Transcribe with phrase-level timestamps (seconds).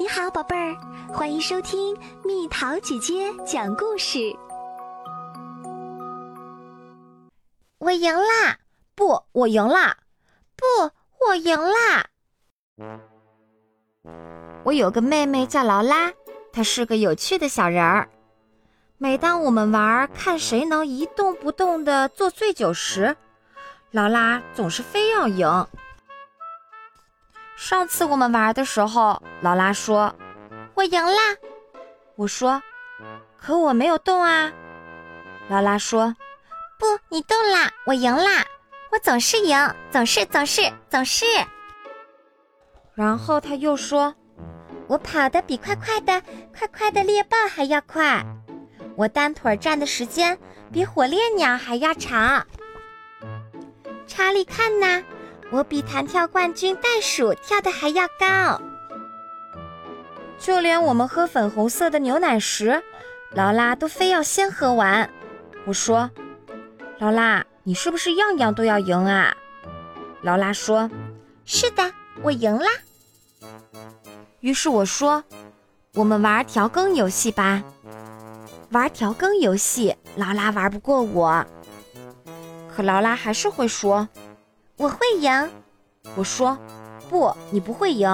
[0.00, 0.76] 你好，宝贝儿，
[1.12, 4.32] 欢迎收听蜜桃姐姐讲故事。
[7.78, 8.58] 我赢啦！
[8.94, 9.96] 不，我赢啦！
[10.54, 10.64] 不，
[11.26, 12.06] 我赢啦！
[14.62, 16.12] 我有个妹妹叫劳拉，
[16.52, 18.08] 她是个有趣的小人儿。
[18.98, 23.16] 每当我们玩看谁能一动不动的坐最久时，
[23.90, 25.66] 劳拉总是非要赢。
[27.68, 30.14] 上次我们玩的时候，劳拉说
[30.72, 31.36] ：“我赢啦。”
[32.16, 32.62] 我说
[33.36, 34.50] ：“可我没有动啊。”
[35.50, 36.16] 劳拉说
[36.80, 38.42] ：“不，你动啦，我赢啦，
[38.90, 39.54] 我总是赢，
[39.90, 41.26] 总是总是总是。”
[42.96, 44.14] 然后他又说
[44.88, 46.22] ：“我跑得比快快的
[46.58, 48.24] 快快的猎豹还要快，
[48.96, 50.38] 我单腿站的时间
[50.72, 52.46] 比火烈鸟还要长。”
[54.08, 55.04] 查理，看呐！
[55.50, 58.60] 我比弹跳冠军袋鼠跳的还要高。
[60.38, 62.82] 就连我们喝粉红色的牛奶时，
[63.32, 65.10] 劳拉都非要先喝完。
[65.64, 66.10] 我说
[66.98, 69.34] ：“劳拉，你是不是样样都要赢啊？”
[70.22, 70.90] 劳拉说
[71.44, 72.70] ：“是的，我赢啦。”
[74.40, 75.24] 于是我说
[75.94, 77.62] ：“我们玩调羹游戏吧。”
[78.70, 81.44] 玩调羹游戏，劳拉玩不过我，
[82.74, 84.06] 可劳拉还是会说。
[84.78, 85.50] 我会赢，
[86.14, 86.56] 我说
[87.10, 88.08] 不，你不会赢。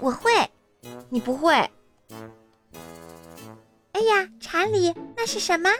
[0.00, 0.30] 我会，
[1.08, 1.52] 你不会。
[3.92, 5.70] 哎呀，查理，那是什么？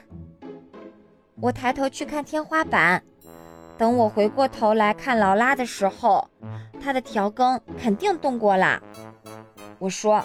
[1.41, 3.03] 我抬头去看天花板，
[3.77, 6.31] 等我回过头来看劳拉的时候，
[6.81, 8.81] 她的调羹肯定动过了。
[9.81, 10.23] 我说，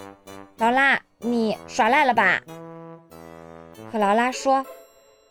[0.57, 2.39] 劳拉，你耍赖了吧？
[3.91, 4.63] 可劳拉说，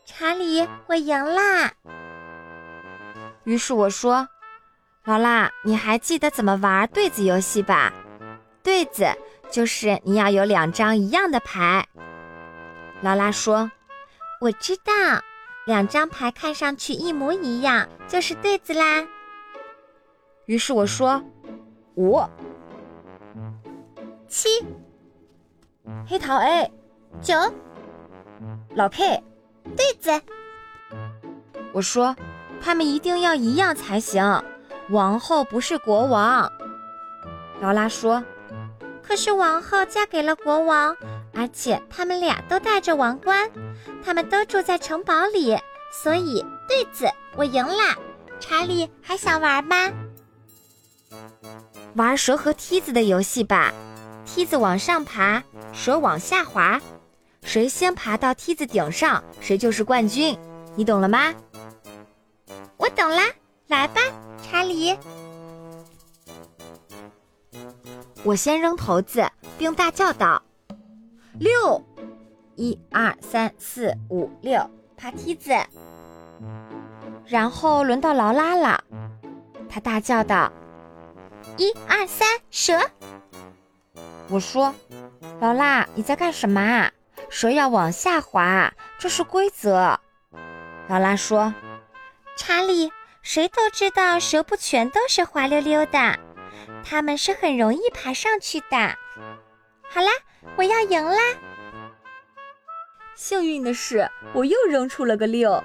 [0.04, 1.72] 查理，我赢啦。
[3.44, 4.28] 于是我说
[5.04, 7.92] ：“劳拉，你还记得怎么玩对子游戏吧？
[8.62, 9.06] 对子
[9.50, 11.84] 就是你要有两张一样的牌。”
[13.02, 13.72] 劳拉说
[14.40, 14.92] ：“我知道，
[15.66, 19.04] 两张牌看上去一模一样就是对子啦。”
[20.46, 21.20] 于是我说
[21.96, 22.22] ：“五、
[24.28, 24.48] 七、
[26.06, 26.70] 黑桃 A、
[27.20, 27.34] 九、
[28.76, 29.20] 老 K，
[29.76, 30.22] 对子。”
[31.74, 32.14] 我说。
[32.62, 34.42] 他们一定要一样才行。
[34.90, 36.50] 王后不是国王，
[37.60, 38.22] 劳拉说。
[39.02, 40.96] 可是王后嫁给了国王，
[41.34, 43.50] 而且他们俩都戴着王冠，
[44.04, 45.58] 他们都住在城堡里，
[46.02, 47.06] 所以对子，
[47.36, 47.96] 我赢了。
[48.38, 49.90] 查理还想玩吗？
[51.94, 53.72] 玩蛇和梯子的游戏吧。
[54.24, 56.80] 梯子往上爬，蛇往下滑，
[57.42, 60.38] 谁先爬到梯子顶上，谁就是冠军。
[60.74, 61.34] 你懂了吗？
[62.94, 63.22] 懂啦，
[63.68, 64.00] 来吧，
[64.42, 64.96] 查理。
[68.24, 70.42] 我先扔骰子，并大叫道
[71.40, 71.84] ：“六，
[72.54, 75.52] 一二三四五六，爬梯子。”
[77.26, 78.84] 然后轮到劳拉了，
[79.68, 80.52] 他大叫道
[81.56, 82.78] ：“一二三，蛇！”
[84.28, 84.74] 我说
[85.40, 86.92] ：“劳拉，你在干什么啊？
[87.28, 89.98] 蛇要往下滑，这是规则。”
[90.88, 91.52] 劳拉说。
[92.36, 92.90] 查理，
[93.22, 96.18] 谁都知道蛇不全都是滑溜溜的，
[96.84, 98.96] 它们是很容易爬上去的。
[99.82, 100.10] 好啦，
[100.56, 101.20] 我要赢啦！
[103.14, 105.62] 幸运的是，我又扔出了个六，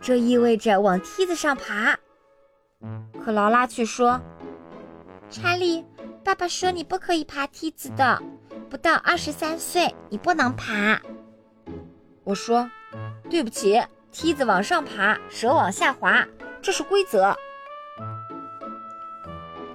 [0.00, 1.96] 这意味着往梯子上爬。
[3.24, 4.20] 可劳拉却说
[5.30, 5.84] ：“查理，
[6.22, 8.20] 爸爸说你不可以爬梯子的，
[8.68, 11.00] 不到二十三岁你不能爬。”
[12.24, 12.68] 我说
[13.30, 13.82] ：“对不起。”
[14.18, 16.26] 梯子往上爬，蛇往下滑，
[16.62, 17.36] 这是规则。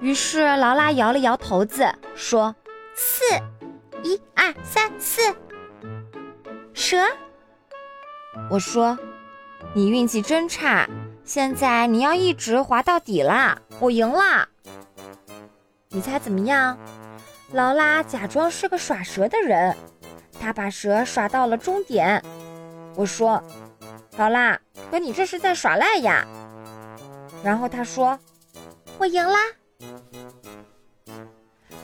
[0.00, 2.52] 于是劳拉摇了摇头子，说
[2.92, 3.22] ：“四，
[4.02, 5.22] 一二三四，
[6.74, 6.98] 蛇。”
[8.50, 8.98] 我说
[9.74, 10.88] ：“你运气真差，
[11.22, 13.56] 现在你要一直滑到底啦！
[13.78, 14.48] 我赢了。”
[15.90, 16.76] 你猜怎么样？
[17.52, 19.76] 劳拉假装是个耍蛇的人，
[20.40, 22.20] 他把蛇耍到了终点。
[22.96, 23.40] 我说。
[24.16, 24.58] 劳拉，
[24.90, 26.26] 可你这是在耍赖呀！
[27.42, 28.18] 然后他说
[28.98, 29.38] ：“我赢啦。”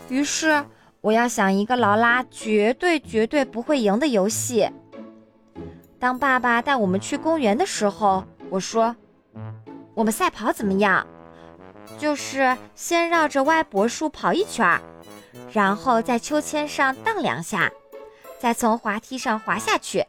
[0.08, 0.64] 于是
[1.00, 4.70] 我要想一个劳拉绝对绝对不会赢的游戏。
[5.98, 8.94] 当爸爸带我们去公园的时候，我说
[9.94, 11.06] ：“我们赛跑怎么样？
[11.98, 14.80] 就是先绕着歪脖树跑一圈，
[15.52, 17.72] 然后在秋千上荡两下，
[18.38, 20.04] 再从滑梯上滑下去。”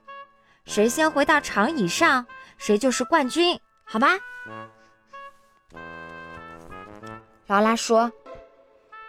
[0.69, 2.27] 谁先回到长椅上，
[2.59, 4.07] 谁就是冠军，好吗？
[7.47, 8.11] 劳拉说：“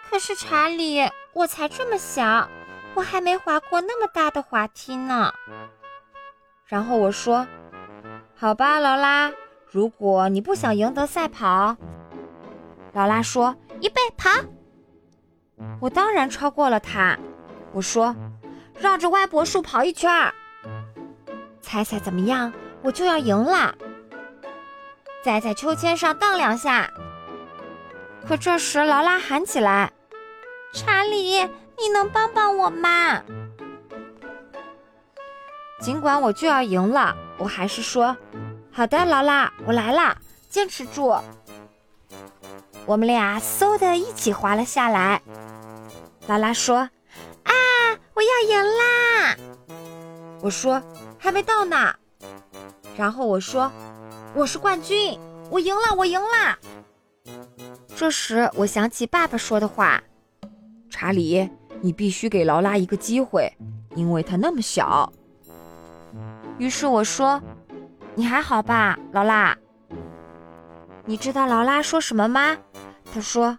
[0.08, 2.48] 可是查理，我才这么小，
[2.94, 5.30] 我还没滑过那么大的滑梯呢。
[6.64, 7.46] 然后我说
[8.34, 9.30] ：“好吧，劳拉，
[9.70, 11.76] 如果你不想赢得赛跑。”
[12.94, 14.30] 劳拉说：“预备跑！”
[15.78, 17.18] 我当然超过了他。
[17.72, 18.16] 我说
[18.80, 20.32] ：“绕着歪脖树跑一圈儿。”
[21.70, 22.52] 猜猜怎么样？
[22.82, 23.72] 我就要赢了。
[25.24, 26.90] 再在秋千上荡两下。
[28.26, 29.92] 可这时劳拉喊起来
[30.74, 31.38] ：“查理，
[31.78, 33.22] 你能帮帮我吗？”
[35.80, 38.16] 尽管我就要赢了，我还是说
[38.72, 40.18] ：“好的，劳拉，我来了，
[40.48, 41.16] 坚持住。”
[42.84, 45.22] 我们俩嗖的一起滑了下来。
[46.26, 46.78] 劳拉说
[47.46, 47.52] ：“啊，
[48.14, 48.79] 我要赢啦！”
[50.42, 50.82] 我说
[51.18, 51.94] ：“还没到呢。”
[52.96, 53.70] 然后我说
[54.34, 55.18] ：“我是冠军，
[55.50, 56.58] 我赢了，我赢了。”
[57.94, 60.02] 这时我想起爸爸说的话
[60.88, 61.48] ：“查理，
[61.80, 63.52] 你必须给劳拉一个机会，
[63.94, 65.12] 因为她那么小。”
[66.58, 67.40] 于是我说
[68.14, 69.56] ：“你还好吧，劳拉？”
[71.04, 72.56] 你知道劳拉说什么吗？
[73.12, 73.58] 她说：“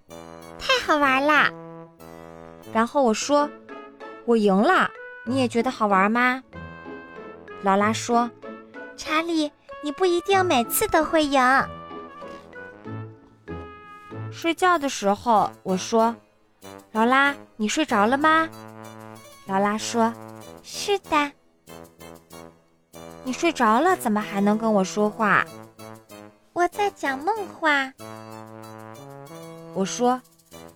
[0.58, 1.52] 太好玩啦！”
[2.74, 3.50] 然后我说
[4.26, 4.90] ：“我赢了，
[5.26, 6.42] 你也觉得好玩吗？”
[7.64, 8.30] 劳拉说
[8.98, 9.52] ：“查理，
[9.84, 11.42] 你不一定每次都会赢。”
[14.32, 16.16] 睡觉的时候，我说
[16.94, 18.50] ：“劳拉，你睡着了吗？”
[19.46, 20.14] 劳拉说
[20.64, 21.32] ：“是的。”
[23.24, 25.46] 你睡着了，怎么还能跟我说话？
[26.54, 27.94] 我在讲梦话。
[29.74, 30.20] 我说，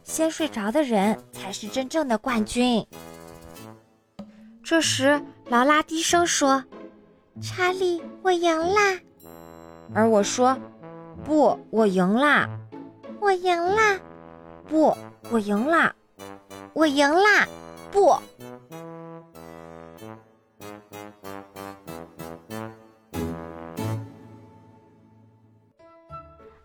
[0.04, 2.86] 先睡着的人才是真正的冠军。
[4.64, 6.64] 这时，劳拉低声说
[7.42, 9.00] ：“查理，我赢啦！”
[9.94, 10.58] 而我说
[11.24, 12.50] ：“不，我赢啦！
[13.20, 14.00] 我赢啦！
[14.68, 14.96] 不，
[15.30, 15.94] 我赢啦！
[16.74, 17.48] 我赢啦！
[17.92, 18.16] 不。”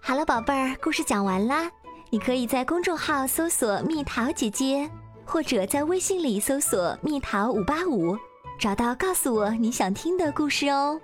[0.00, 1.70] 好了，宝贝儿，故事讲完啦。
[2.10, 4.90] 你可以在公众号搜索“蜜桃姐姐”，
[5.24, 8.18] 或者在微信里搜索“蜜桃五八五”，
[8.60, 11.00] 找到告诉我你想听的故事哦。